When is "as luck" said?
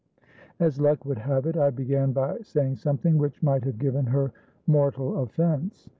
0.59-1.05